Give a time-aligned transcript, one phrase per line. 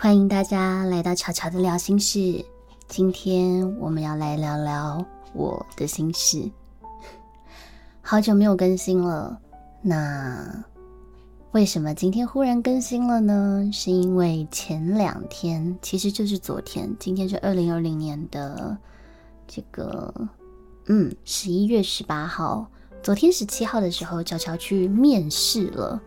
[0.00, 2.44] 欢迎大家来到巧巧的聊心事。
[2.86, 6.48] 今天我们要来聊聊我的心事。
[8.00, 9.36] 好久没有更新了，
[9.82, 10.64] 那
[11.50, 13.68] 为什么今天忽然更新了呢？
[13.72, 18.78] 是因为前两天，其实就是昨天，今天是二零二零年的
[19.48, 20.14] 这个，
[20.86, 22.70] 嗯，十一月十八号。
[23.02, 26.00] 昨天十七号的时候，巧巧去面试了。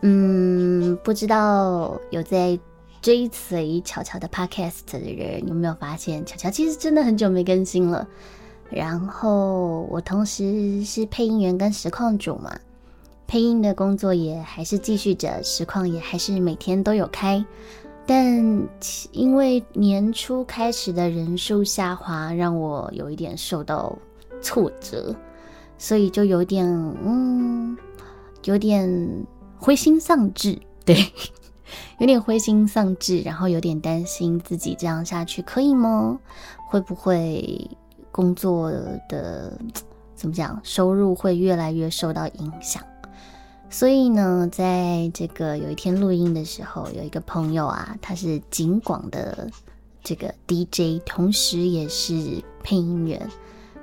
[0.00, 2.58] 嗯，不知道有在。
[3.02, 8.06] 追随巧巧的 podcast 的人有没有发现，巧巧其实真的很久没更新了。
[8.70, 12.56] 然后我同时是配音员跟实况主嘛，
[13.26, 17.44] 配音的工作也还是继续着，实况也还是每天都有开。
[18.06, 18.68] 但
[19.12, 23.96] 因为年初开始的人数下滑，让我有一点受到
[24.40, 25.14] 挫折，
[25.78, 26.66] 所以就有点
[27.04, 27.76] 嗯，
[28.44, 29.26] 有点
[29.58, 30.96] 灰心丧志，对。
[31.98, 36.18] 有点灰心丧志，然后有点担心自己这样下去可以吗？
[36.68, 37.70] 会不会
[38.12, 38.70] 工作
[39.08, 39.58] 的
[40.14, 42.82] 怎么讲，收入会越来越受到影响？
[43.68, 49.48] 所以呢，在这个有一天录音的时候，有一个朋友啊，他是景广的
[50.02, 53.28] 这个 DJ，同时也是配音员，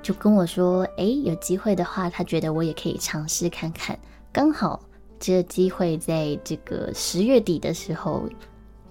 [0.02, 3.98] 就跟我说：“哎，有机会的话，他觉得我也可以尝试看看。”
[4.30, 4.80] 刚好。
[5.18, 8.22] 这个机会在这个十月底的时候，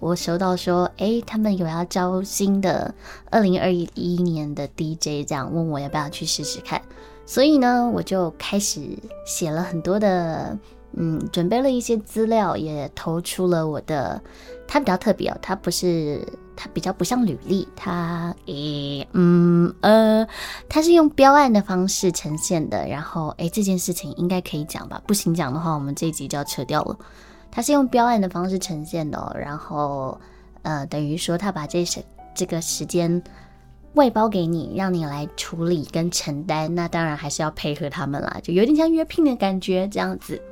[0.00, 2.94] 我收到说，哎，他们有要招新的
[3.30, 6.80] 二零二一年的 DJ，这样问我要不要去试试看。
[7.26, 8.80] 所以呢，我就开始
[9.26, 10.56] 写了很多的，
[10.92, 14.22] 嗯，准备了一些资料，也投出了我的。
[14.68, 16.24] 它比较特别哦，它不是。
[16.60, 20.26] 它比较不像履历，它诶嗯呃，
[20.68, 22.84] 它是用标案的方式呈现的。
[22.88, 25.00] 然后诶，这件事情应该可以讲吧？
[25.06, 26.98] 不行讲的话，我们这一集就要扯掉了。
[27.48, 30.20] 它是用标案的方式呈现的，然后
[30.62, 33.22] 呃，等于说他把这些这个时间
[33.94, 36.74] 外包给你，让你来处理跟承担。
[36.74, 40.42] 那当然还是要配合他们啦，就有点像约聘的感觉这样子。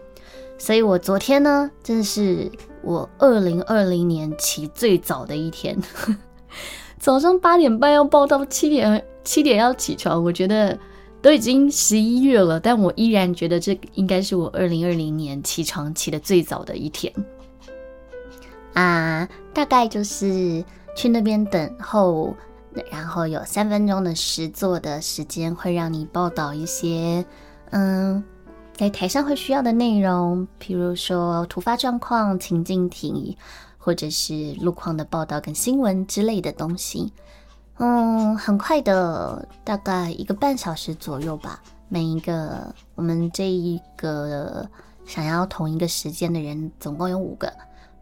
[0.59, 2.51] 所以我昨天呢，真的是
[2.83, 5.77] 我二零二零年起最早的一天，
[6.99, 10.25] 早上八点半要报到，七点七点要起床。
[10.25, 10.77] 我觉得
[11.21, 17.13] 都已经十一月了，但我依然觉得这应该是我二零二零年起床起的最早的一天
[18.73, 19.29] 啊！
[19.53, 20.65] 大概就是
[20.97, 22.35] 去那边等候，
[22.91, 27.25] 然后有三分钟的实作的时间，会让你报道一些
[27.71, 28.25] 嗯。
[28.77, 33.39] 在台上会需要的内容，譬如说突发状况、情境题，
[33.79, 37.11] 或者是路况的报道跟新闻之类的东西。
[37.79, 41.63] 嗯，很快的，大概一个半小时左右吧。
[41.89, 44.69] 每一个我们这一个
[45.07, 47.51] 想要同一个时间的人，总共有五个，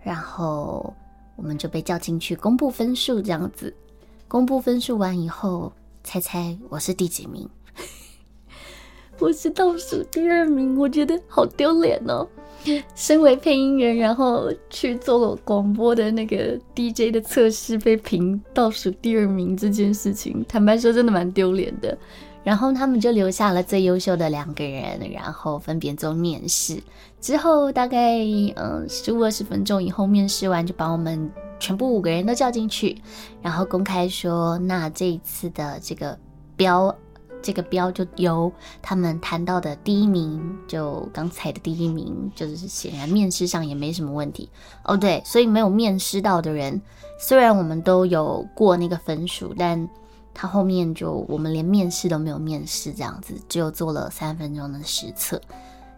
[0.03, 0.93] 然后
[1.37, 3.73] 我们就被叫进去公布分数，这样子。
[4.27, 7.49] 公布分数完以后，猜猜我是第几名？
[9.19, 12.27] 我是倒数第二名，我觉得好丢脸哦。
[12.95, 21.97] 身为配音员，然后去做了广播的那个 DJ 的测试，被评倒数第二名这件事情，坦白说真的蛮丢脸的。
[22.43, 26.79] 然后他们就留下了最优秀的两个人，然后分别做面试。
[27.21, 28.19] 之后大概
[28.57, 32.97] 嗯十五二十分钟以后，面试完就把我们全部五个人都叫进去，
[33.43, 36.19] 然后公开说，那这一次的这个
[36.57, 36.95] 标。
[37.45, 38.51] 这个标就由
[38.81, 44.49] 他们谈到的第一名，就刚才的第一名，就是显然面试上也没什么问题
[44.83, 44.97] 哦。
[44.97, 46.81] 对，所以没有面试到的人，
[47.21, 49.87] 虽然我们都有过那个分数，但
[50.33, 55.39] 他后面就我们连面试都没有面试，这样子只有做了三分钟的实测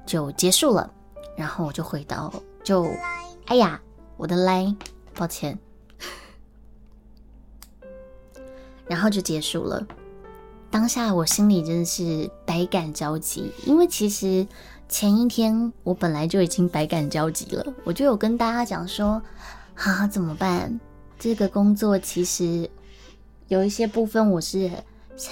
[0.04, 0.90] 就结束了。
[1.36, 2.32] 然后我就回到，
[2.64, 2.90] 就
[3.44, 3.80] 哎呀，
[4.16, 4.74] 我的 line，
[5.14, 5.56] 抱歉，
[8.88, 9.86] 然后就结束了。
[10.76, 14.46] 当下我心里真的是百感交集，因为其实
[14.90, 19.22] 前一天我本来就已经百感交集了，我就有跟大家讲说，
[19.74, 20.78] 啊怎么办？
[21.18, 22.68] 这个工作其实
[23.48, 24.70] 有一些部分我是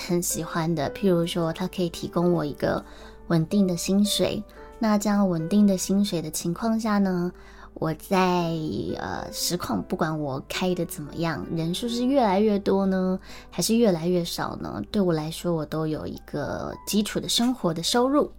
[0.09, 2.83] 很喜欢的，譬如说它可以提供我一个
[3.27, 4.43] 稳定的薪水，
[4.79, 7.31] 那这样稳定的薪水的情况下呢？
[7.75, 8.53] 我在
[8.99, 13.19] 呃实况，不管我开的怎么样，人数是越来越多呢，
[13.51, 14.81] 还是越来越少呢？
[14.93, 18.31] 对我来说，我都有一个基础的生活的收入。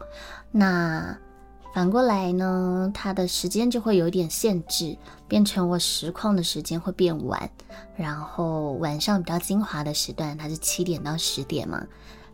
[0.52, 1.16] 那
[1.74, 4.98] 反过来呢，它的时间就会有点限制，
[5.28, 7.50] 变成我实况的时间会变晚，
[7.98, 11.86] 然后晚上比较精华的时段，它是七点到十点嘛，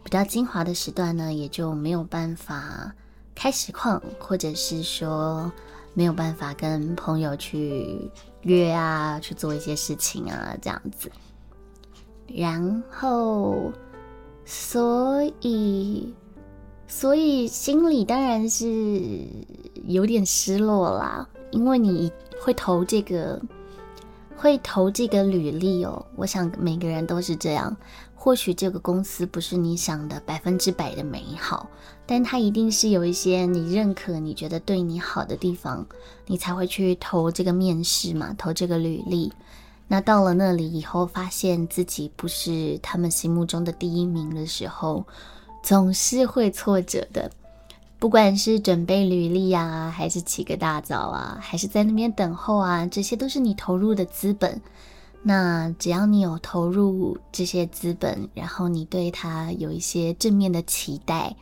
[0.04, 2.94] 比较精华的时段呢，也就没有办法
[3.34, 5.52] 开实况，或者是说。
[5.94, 8.10] 没有办法跟朋友去
[8.44, 11.12] 约啊，去做一些事情啊，这样子。
[12.28, 13.72] 然后，
[14.46, 16.14] 所以，
[16.88, 19.26] 所以心里当然是
[19.86, 22.12] 有点失落啦，因为你
[22.42, 23.42] 会投这个，
[24.38, 26.06] 会投这个履历哦。
[26.16, 27.76] 我想每个人都是这样。
[28.24, 31.68] 或许这个公司不是你想的百分之百的美好，
[32.06, 35.84] 但它一定是有一些你认可、你觉得对你好的地方，
[36.28, 39.34] 你才会去投这个面试嘛，投这个履历。
[39.88, 45.04] 那到了那里以后，发现自己不是他们心目中的第一名的时候，
[45.64, 47.32] 总是会挫折的。
[47.98, 54.62] 不管是准备履历啊，还是起个大早啊，还是在那边等候啊，这些都是你投入的资本。
[55.24, 61.36] 那只要你有投入这些资本，然后你对他有一些正面的期待，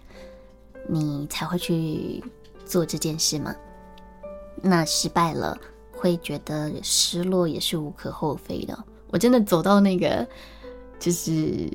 [0.88, 2.22] 你才会去
[2.66, 3.56] 做这件事嘛。
[4.62, 5.58] 那失败了，
[5.94, 8.78] 会觉得失落也是无可厚非的。
[9.12, 10.28] 我真的走到那个，
[11.00, 11.72] 就是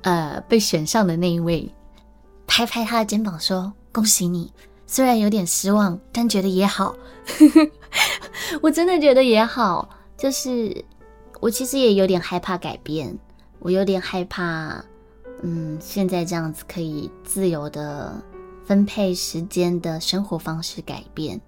[0.00, 1.70] 呃被选上的那一位，
[2.46, 4.50] 拍拍他的肩膀说：“恭喜你，
[4.86, 6.96] 虽然有点失望，但觉得也好。
[8.62, 9.86] ”我真的觉得也好。
[10.22, 10.84] 就是
[11.40, 13.18] 我其实也有点害怕改变，
[13.58, 14.80] 我有点害怕，
[15.42, 18.22] 嗯，现在这样子可以自由的
[18.64, 21.40] 分配时间的生活方式改变，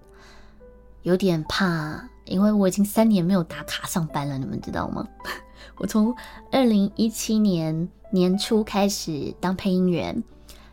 [1.03, 5.07] 有点怕，因为我已经三年没有打卡上班了，你们知道吗？
[5.79, 6.13] 我从
[6.51, 10.21] 二零一七年年初开始当配音员，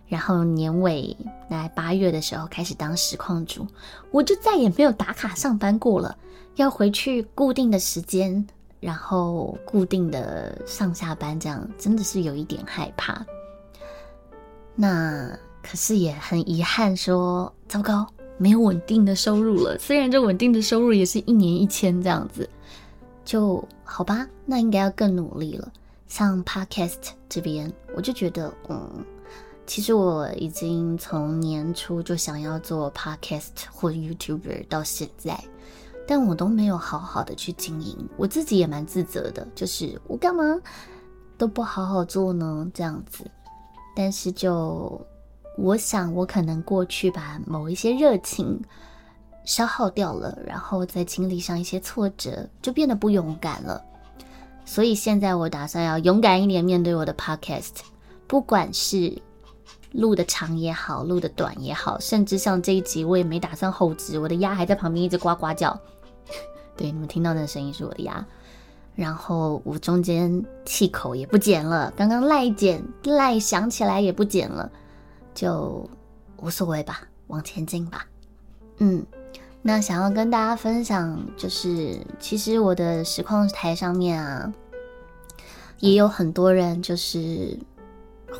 [0.09, 1.17] 然后年尾
[1.49, 3.65] 来八月的时候开始当实况主，
[4.11, 6.19] 我就再也没有打卡上班过了。
[6.57, 8.47] 要回去固定的时间，
[8.81, 13.25] 然后固定的上下班，这样真的是有一点害怕。
[14.75, 15.29] 那
[15.63, 18.07] 可是也很遗憾，说糟糕，
[18.37, 19.79] 没有稳定的收入了。
[19.79, 22.49] 虽然这稳定的收入也是一年一千这样子，
[23.25, 24.27] 就好吧。
[24.45, 25.73] 那应该要更努力了。
[26.09, 29.05] 像 Podcast 这边，我就觉得，嗯，
[29.67, 35.43] 其实我已经从年初就想要做 Podcast 或 YouTuber 到现在。
[36.13, 40.45] 但我都没有好好的去经营，我自己也蛮自责的，就是我干嘛
[41.39, 42.71] 都不好好做呢？
[42.75, 43.25] 这样子，
[43.97, 45.01] 但是就
[45.57, 48.61] 我想，我可能过去把某一些热情
[49.47, 53.83] 消耗掉了，然后在经历上一些挫折，就变得不勇敢了。
[54.67, 57.77] 所以现在我打算要勇敢一点面对我的 podcast，
[58.27, 59.17] 不管是
[59.93, 65.75] 录的长也好，录的短也好，甚至像这一集我也没打算后置，我的鸭还在旁边一直呱呱叫。
[66.77, 68.25] 对，你们听到那声音是我的牙，
[68.95, 74.71] 然后我中间气口也不剪了，刚刚赖剪赖想起来也不剪了，
[75.35, 75.89] 就
[76.39, 78.07] 无所谓吧，往前进吧。
[78.79, 79.05] 嗯，
[79.61, 84.53] 那想要跟大家分享，就是其实我的实况台上面啊，
[85.79, 87.57] 也有很多人就是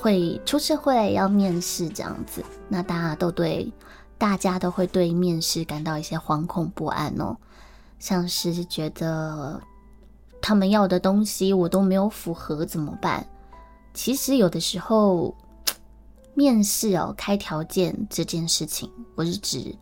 [0.01, 3.73] 会出社会要面试这样子，那大家都对，
[4.19, 7.37] 大家都会对面试感到一些惶恐不安哦。
[8.03, 9.63] 像是觉得
[10.41, 13.25] 他们要的东西我都没有符合怎么办？
[13.95, 15.33] 其实有的时候
[16.35, 19.73] 面试哦开条件这件事情，我是指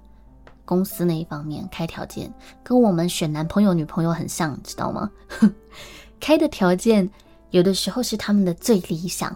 [0.66, 2.30] 公司那一方面开条件，
[2.62, 5.10] 跟我们选男朋友女朋友很像，知道吗？
[6.20, 7.08] 开的条件
[7.48, 9.34] 有的时候是他们的最理想，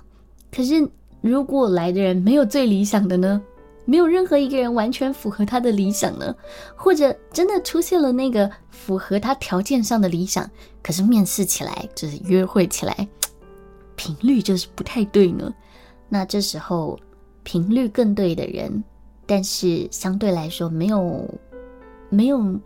[0.52, 0.86] 可是
[1.22, 3.40] 如果来的人没有最理想的呢？
[3.84, 6.34] 没有任何一个人完全符合他的理想呢，
[6.74, 10.50] 或者真的出现了那个符合他条件上的理想，
[10.82, 13.08] 可是面试起来就是约会起来
[13.94, 15.52] 频率就是不太对呢。
[16.08, 16.98] 那这时候
[17.42, 18.82] 频率更对的人，
[19.26, 21.28] 但是相对来说没有
[22.08, 22.58] 没有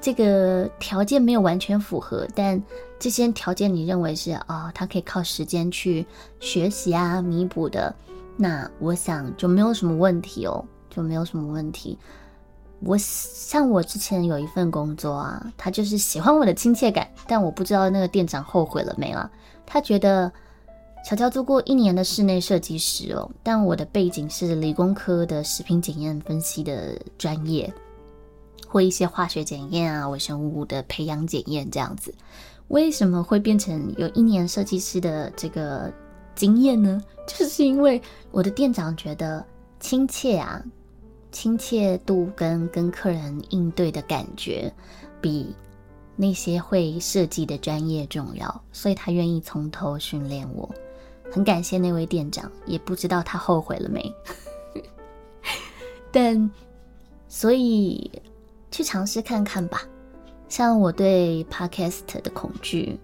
[0.00, 2.60] 这个条件没有完全符合，但
[2.98, 6.06] 这些条件你认为是啊，他可以靠时间去
[6.40, 7.94] 学习啊弥补的。
[8.36, 11.98] 那我想就没有什么问题哦，就没有什么问题。
[12.80, 19.30] 我像我之前有一份工作啊，他就是喜欢我的亲切感，但我不知道那个店长后悔了没了。
[19.64, 20.32] 他觉得
[21.04, 27.72] 乔乔做过一年的室内设计师哦，但我的背景是理工科的食品检验分析的专业，
[28.66, 32.12] 会一些化学检验啊、微生物的培养检验这样子，
[32.66, 35.92] 为什么会变成有一年设计师的这个？
[36.34, 39.44] 经验呢，就是因为我的店长觉得
[39.80, 40.62] 亲切啊，
[41.30, 44.72] 亲切度跟跟客人应对的感觉，
[45.20, 45.54] 比
[46.16, 50.68] 那些会设计的专业重要，所以他愿意从头训练我。
[51.30, 54.14] 很感谢那位店长，也不知道他后悔了没。
[56.12, 56.50] 但
[57.26, 58.10] 所以
[58.70, 59.82] 去尝试看看吧。
[60.50, 63.00] 像我对 podcast 的恐惧，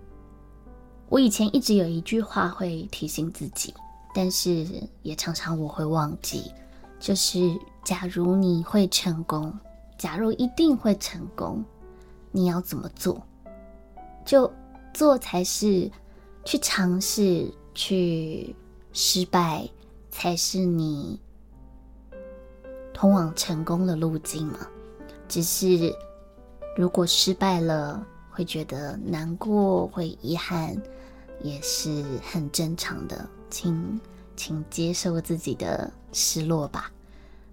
[1.08, 3.72] 我以前一直有一句话会提醒自己，
[4.14, 4.66] 但是
[5.02, 6.52] 也常常我会忘记，
[7.00, 7.38] 就是
[7.82, 9.52] 假如你会成功，
[9.96, 11.64] 假如一定会成功，
[12.30, 13.22] 你要怎么做？
[14.24, 14.52] 就
[14.92, 15.90] 做才是
[16.44, 18.54] 去尝试，去
[18.92, 19.66] 失败
[20.10, 21.18] 才是你
[22.92, 24.58] 通往成功的路径嘛？
[25.26, 25.90] 只是
[26.76, 30.76] 如果失败了，会觉得难过，会遗憾，
[31.42, 34.00] 也是很正常的，请
[34.36, 36.90] 请接受自己的失落吧。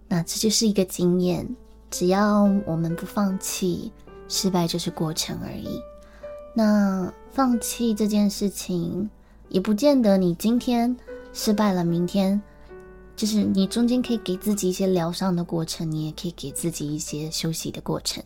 [0.08, 1.48] 那这就是一个经验，
[1.90, 3.92] 只要我们不放弃，
[4.28, 5.82] 失败就是过程而已。
[6.54, 9.10] 那放弃这件事情，
[9.50, 10.96] 也不见得你今天
[11.34, 12.42] 失败了，明天
[13.16, 18.24] 就是你中间可以给自己一些疗伤的过程，你也可以给自己一些休息的过程，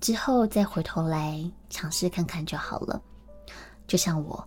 [0.00, 3.00] 之后再回头来尝试看看就好了。
[3.86, 4.46] 就像我，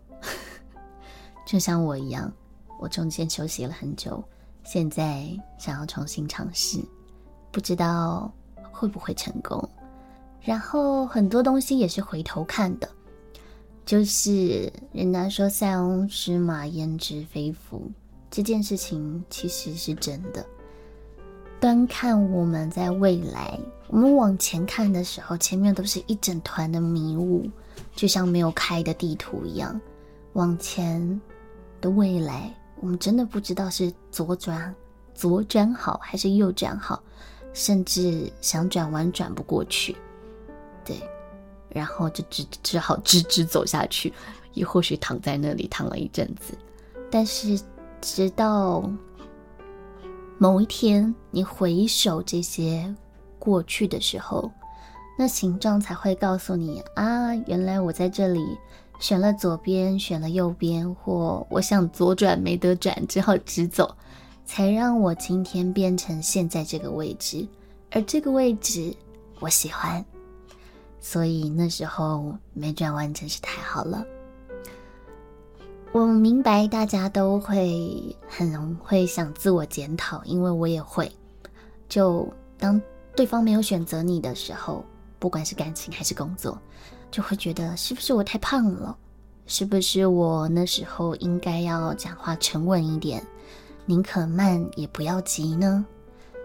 [1.50, 2.32] 就像我一样，
[2.79, 4.24] 我中间休息了很久，
[4.63, 5.25] 现在
[5.58, 6.77] 想要重新尝试，
[7.51, 8.32] 不知道
[8.72, 9.68] 会不会成功。
[10.44, 12.88] 然后很多东西也是回头看的。
[13.84, 17.82] 就是人家说“塞翁失马，焉知非福”
[18.29, 20.46] 这件事情其实是真的。
[21.60, 27.50] 端看我们在未来，我们往前看的时候，前面都是一整团的迷雾，
[27.96, 29.82] 就像没有开的地图一样。
[30.34, 31.20] 往前
[31.79, 34.74] 的未来，我们真的不知道是左转
[35.13, 37.01] 左转好还是右转好，
[37.53, 39.95] 甚至想转弯转不过去。
[40.83, 40.95] 对。
[41.71, 44.12] 然后就只只好直直走下去，
[44.55, 46.57] 也或许躺在那里躺了一阵子，
[47.12, 47.62] 但是
[48.01, 48.89] 直到
[50.39, 52.91] 某一天你回首这些
[53.38, 54.51] 过去的时候，
[55.15, 58.57] 那形状才会告诉你啊，原来我在这里
[59.00, 63.96] 选了左边，选了右边，或我想左转没得转，只好直走，
[64.46, 67.48] 才让我今天变成现在这个位置，
[67.91, 68.94] 而这个位置
[69.39, 70.03] 我喜欢。
[71.00, 74.06] 所以那时候没转弯真是太好了。
[75.94, 81.10] 我明白大家都会很会想自我检讨，因为我也会。
[81.88, 82.79] 就当
[83.15, 84.84] 对方没有选择你的时候，
[85.18, 86.56] 不管是感情还是工作，
[87.12, 88.96] 就会觉得是不是我太胖了？
[89.48, 93.25] 是不是我那时候应该要讲话沉稳一点，
[93.86, 95.84] 宁可慢也不要急呢？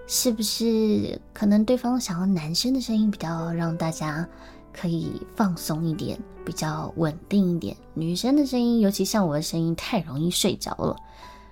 [0.06, 4.26] 是不是可能对方想要男生的声音比较让大家
[4.72, 7.76] 可以放松一点，比较稳定一点？
[7.92, 10.96] 女生的声音，尤其像我的声音，太容易睡着了，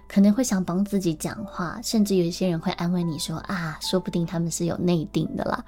[0.09, 5.64] 可能会想帮自己讲话，甚至有一些人会安慰你说啊，说不定他们是有内定的啦。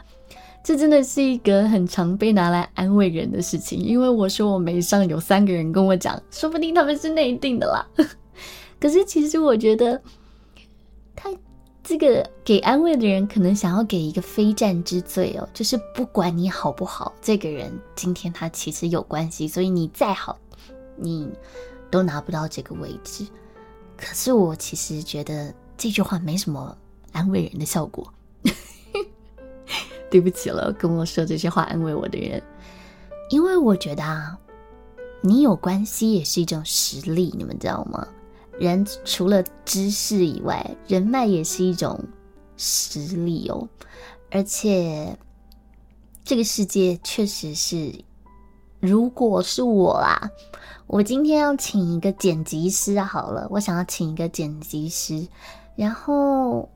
[0.65, 7.87] 这真的是一个很常被拿来安慰人的事情，因为我说我没上，有三个人跟我讲，说不定他们是内定的啦。
[8.81, 10.03] 可是其实我觉得
[11.15, 11.31] 他。
[11.87, 20.39] 这个给安慰的人可能想要给一个非战之罪哦，就是不管你好不好，这个人今天他其实有关系，所以你再好，
[20.97, 21.31] 你
[21.91, 23.27] 都拿不到这个位置。
[23.99, 26.75] 可是我其实觉得这句话没什么
[27.13, 28.11] 安慰人的效果。
[30.15, 32.41] 对不起了，跟我说这些话安慰我的人，
[33.31, 34.39] 因为我觉得啊，
[35.23, 38.07] 你有关系也是一种实力，你们知道吗？
[38.61, 41.99] 人除了知识以外，人脉也是一种
[42.57, 43.69] 实力哦。
[44.31, 45.19] 而且，
[46.25, 47.93] 这个世界确实是，
[48.79, 50.31] 如果是我啊，
[50.87, 55.27] 我今天要请一个剪辑师好了，我想要请一个剪辑师，
[55.75, 56.69] 然后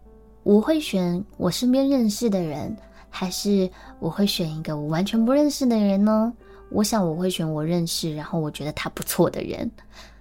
[0.43, 2.77] 我会选我身边认识的人，
[3.11, 6.33] 还是我会选一个我完全不认识的人呢？
[6.71, 9.71] 我想我会选我认识，然后我觉得他不错的人。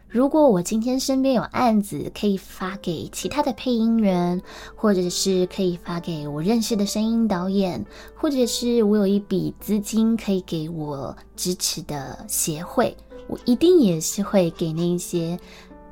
[0.08, 4.41] 如果我今天身边有案子可以发给其他的配音员，
[4.74, 12.96] 或者是可以发给我认识的声音导演，或者是我有一笔资金可以给我支持的协会，
[13.27, 15.38] 我一定也是会给那些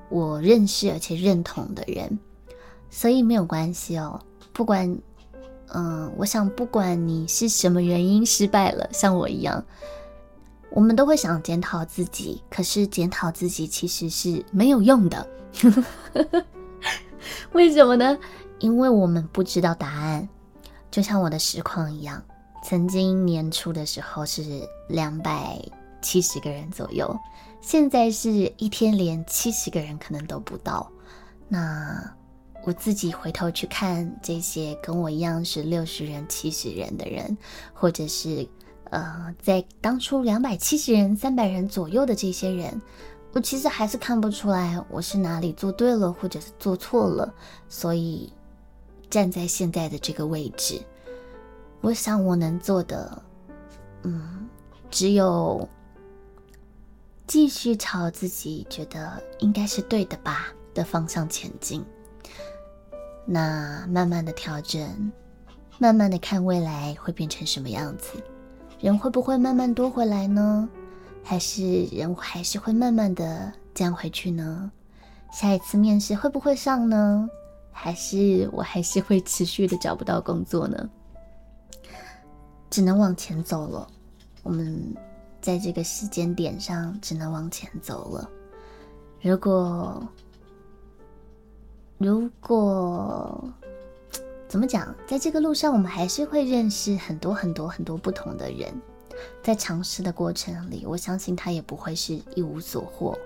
[0.10, 2.18] 我认识而且认同的人。
[2.90, 4.22] 所以没有关系哦，
[4.54, 4.98] 不管，
[5.74, 9.64] 嗯，我想不管你是什么原因失败了，像我一样。
[10.72, 15.28] 我们都会想检讨自己，可是检讨自己其实是没有用的。
[17.54, 18.18] 为什么呢？
[18.60, 20.28] 因为我们不知道答案。
[20.92, 22.22] 就像我的实况一样，
[22.64, 24.44] 曾经年初的时候是
[24.90, 25.58] 两百
[26.02, 27.18] 七十个人左右，
[27.62, 30.90] 现在是一天连七十个人可能都不到。
[31.48, 32.14] 那
[32.66, 37.38] 我自己回头去看这些跟我一样是六十人、七十人的人，
[37.74, 38.46] 或者是。
[38.92, 42.80] 呃，在当初两百七十人、三百人左右的这些人，
[43.34, 47.34] 我其实还是看不出来我是哪里做对了，或者是做错了，
[47.68, 48.32] 所以
[49.10, 50.80] 站在现在的这个位置，
[51.82, 53.22] 我想我能做的，
[54.04, 54.48] 嗯，
[54.92, 55.68] 只有
[57.26, 61.84] 继续朝自己觉得应该是对的吧的方向前进。
[63.26, 65.12] 那慢慢的调整，
[65.80, 68.24] 慢慢的看未来会变成什么样子。
[68.80, 70.70] 人会不会慢慢多回来呢？
[71.24, 74.72] 还是人还是会慢慢的降回去呢？
[75.32, 77.28] 下一次面试会不会上呢？
[77.72, 80.90] 还是我还是会持续的找不到工作呢？
[82.70, 83.88] 只能往前走了。
[84.44, 84.96] 我们
[85.42, 88.30] 在这个时间点上只能往前走了。
[89.22, 90.08] 如果
[91.98, 93.44] 如果。
[94.48, 94.96] 怎么讲？
[95.06, 98.74] 在这个路上，我们还是会认识很多很多很多不同的人。
[99.44, 103.18] 在尝试的过程里，我相信他也不会是一无所获。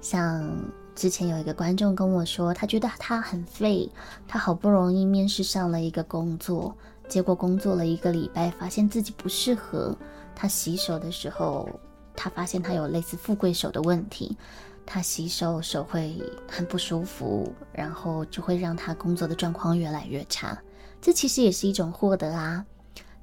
[0.00, 0.48] 像
[0.94, 3.90] 之前有一个观众跟我说，他觉得他很废，
[4.26, 6.74] 他好不容易面试上了一个工作，
[7.08, 9.94] 结果工作了一个礼拜，发现自己不适合。
[10.34, 11.68] 他洗手的时候，
[12.16, 14.36] 他发现他有类似富贵手的问题。
[14.86, 20.56] 他洗手手会很不舒服，然后就会让他工作的状况越来越差。
[21.00, 22.64] 这其实也是一种获得啊。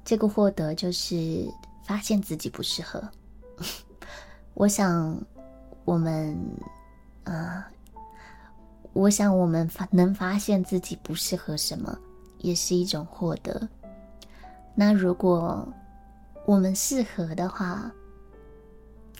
[0.04, 1.48] 这个获得就是
[1.84, 3.02] 发现自己不适合。
[4.54, 5.16] 我想
[5.84, 6.36] 我们，
[7.24, 7.68] 啊，
[8.92, 11.96] 我想我们发能发现自己不适合什么，
[12.38, 13.68] 也是一种获得。
[14.74, 15.66] 那如果
[16.44, 17.90] 我们适合的话，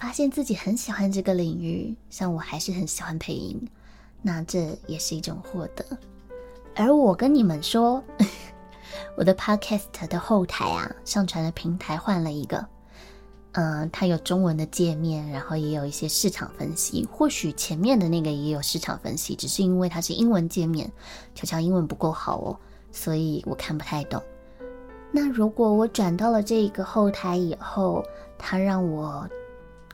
[0.02, 3.64] 发现自己很喜欢这个领域，像我还是很喜欢配音，
[4.20, 5.86] 那这也是一种获得。
[6.74, 8.02] 而我跟你们说，
[9.16, 12.66] 我的 podcast 的后台啊，上传的平台换了一个，
[13.52, 17.06] 嗯，它有中文的界面，然后也有一些市场分析。
[17.08, 20.90] 或许前面的那个也有市场分析，只是因为它是英文界面，
[21.36, 22.58] 乔乔英文不够好哦，
[22.90, 24.20] 所以我看不太懂。
[25.12, 28.04] 那如果我转到了这个后台以后，
[28.36, 29.30] 它让我。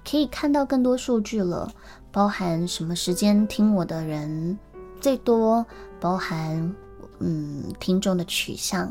[0.09, 1.71] 可以看到更多数据了，
[2.11, 4.59] 包含什么时间听我的人
[5.01, 5.67] 最多，
[6.01, 6.75] 包含
[7.19, 8.91] 嗯听众的取向。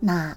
[0.00, 0.36] 那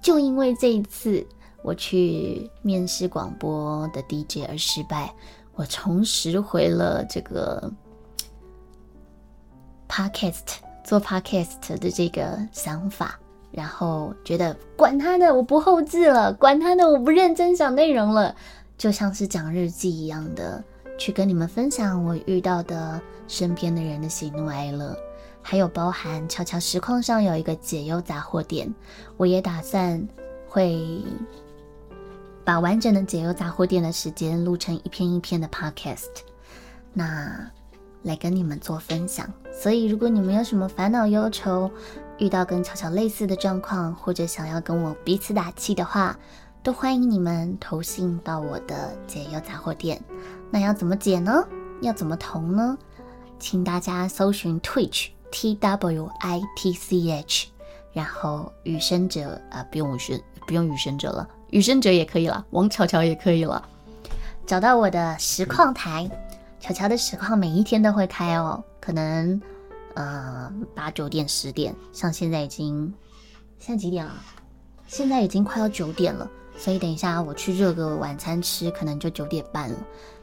[0.00, 1.26] 就因为这一次
[1.62, 5.12] 我去面试广播的 DJ 而失败，
[5.54, 7.72] 我重拾回了这个
[9.88, 13.18] Podcast 做 Podcast 的这个想法，
[13.50, 18.34] 然后觉得管他的，我不后置了，管他的，我不认真想内容了。
[18.76, 20.62] 就像是讲日记一样的，
[20.98, 24.96] 去跟你们分享我遇到的身边的人的喜怒哀乐，
[25.40, 28.72] 还有包含悄悄实况上有一个解忧杂货店，
[29.16, 30.04] 我也打算
[30.48, 31.04] 会
[32.44, 36.08] 把完整的解忧杂货店的时间录成一篇一篇的 podcast，
[36.92, 37.50] 那
[38.02, 39.32] 来跟你们做分享。
[39.52, 41.70] 所以如果你们有什么烦恼忧愁，
[42.18, 46.18] 遇到跟巧巧类似的状况，或者想要跟我彼此打气的话，
[46.62, 50.00] 都欢迎你们投信到我的解忧杂货店。
[50.48, 51.44] 那要怎么解呢？
[51.80, 52.78] 要怎么投呢？
[53.40, 57.48] 请大家搜寻 Twitch T W I T C H，
[57.92, 63.68] 然后雨生者啊，不用雨生，不用雨生者了，雨生者也可以了，王巧巧也可以了。
[64.46, 66.08] 找到我的实况台，
[66.60, 69.42] 巧巧的实况每一天都会开哦，可能
[69.94, 72.94] 呃八九点十点，像现在已经
[73.58, 74.12] 现在几点了？
[74.86, 76.30] 现在已经快要九点了。
[76.56, 79.78] 所以等一下我去热个晚餐吃，可能就九点半了。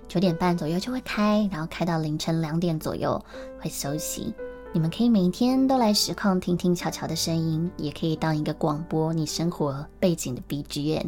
[0.08, 3.24] 九点半左右就会开，然后开到凌晨两点左右
[3.60, 4.34] 会休息。
[4.72, 11.08] 你们可以每天都来实况听听巧巧的声音，也可以当一个广播你生活背景的 BGM。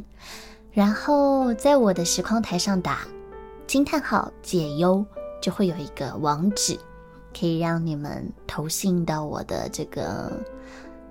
[0.72, 3.00] 然后在我的实况台上打
[3.68, 5.06] 惊叹号解忧，
[5.42, 6.78] 就会有一个网址，
[7.40, 10.32] 可以让你们投信到我的这个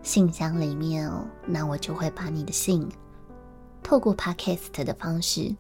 [0.03, 1.25] 信箱里面哦。
[1.47, 2.89] 那我就会把你的信。
[3.83, 5.55] 透过 podcast 的方式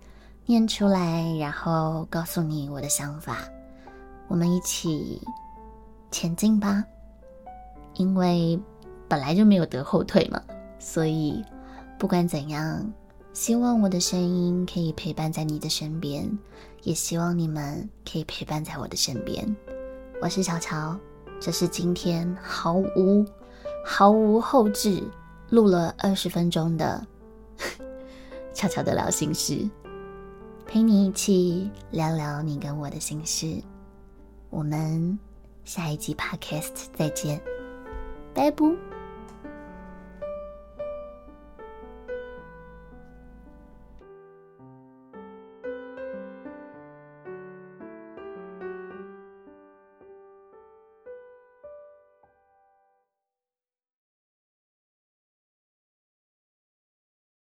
[0.46, 3.38] 念出来，然后告诉你我的想法，
[4.28, 5.20] 我们一起
[6.10, 6.84] 前进吧。
[7.94, 8.58] 因为
[9.08, 10.40] 本来就没有得后退嘛，
[10.78, 11.44] 所以
[11.98, 12.92] 不管怎样，
[13.32, 16.30] 希望我的声音可以陪伴在你的身边，
[16.82, 19.56] 也希望你们可以陪伴在我的身边。
[20.22, 20.96] 我是小乔，
[21.40, 23.26] 这是今天毫无
[23.84, 25.02] 毫无后置
[25.48, 27.04] 录了二十分钟的。
[28.52, 29.68] 悄悄的聊心事，
[30.66, 33.62] 陪你一起聊聊你跟我的心事。
[34.50, 35.18] 我们
[35.64, 37.40] 下一集 Podcast 再见，
[38.34, 38.89] 拜拜。